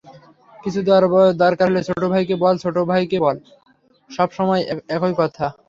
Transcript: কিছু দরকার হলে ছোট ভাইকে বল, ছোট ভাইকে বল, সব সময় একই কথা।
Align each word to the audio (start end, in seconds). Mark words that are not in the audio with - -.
কিছু 0.59 0.79
দরকার 1.39 1.67
হলে 1.69 1.81
ছোট 1.89 2.01
ভাইকে 2.11 2.35
বল, 2.43 2.55
ছোট 2.63 2.75
ভাইকে 2.89 3.17
বল, 3.25 3.37
সব 4.09 4.29
সময় 4.37 4.61
একই 4.95 5.13
কথা। 5.21 5.45